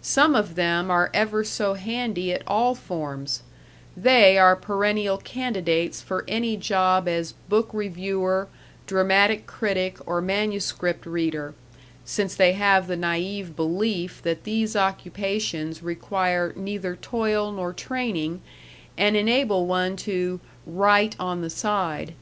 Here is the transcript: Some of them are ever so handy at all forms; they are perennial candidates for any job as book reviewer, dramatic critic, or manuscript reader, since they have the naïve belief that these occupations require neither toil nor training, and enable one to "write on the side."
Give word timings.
Some 0.00 0.34
of 0.34 0.54
them 0.54 0.90
are 0.90 1.10
ever 1.12 1.44
so 1.44 1.74
handy 1.74 2.32
at 2.32 2.40
all 2.46 2.74
forms; 2.74 3.42
they 3.94 4.38
are 4.38 4.56
perennial 4.56 5.18
candidates 5.18 6.00
for 6.00 6.24
any 6.26 6.56
job 6.56 7.06
as 7.06 7.32
book 7.50 7.68
reviewer, 7.74 8.48
dramatic 8.86 9.46
critic, 9.46 9.98
or 10.06 10.22
manuscript 10.22 11.04
reader, 11.04 11.54
since 12.02 12.34
they 12.34 12.54
have 12.54 12.86
the 12.86 12.96
naïve 12.96 13.54
belief 13.54 14.22
that 14.22 14.44
these 14.44 14.74
occupations 14.74 15.82
require 15.82 16.54
neither 16.56 16.96
toil 16.96 17.52
nor 17.52 17.74
training, 17.74 18.40
and 18.96 19.18
enable 19.18 19.66
one 19.66 19.96
to 19.96 20.40
"write 20.64 21.14
on 21.20 21.42
the 21.42 21.50
side." 21.50 22.14